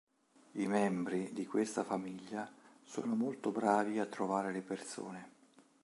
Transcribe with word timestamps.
I 0.53 0.65
membri 0.65 1.29
di 1.31 1.45
questa 1.45 1.83
famiglia 1.83 2.51
sono 2.81 3.13
molto 3.15 3.51
bravi 3.51 3.99
a 3.99 4.07
trovare 4.07 4.51
le 4.51 4.61
persone. 4.63 5.29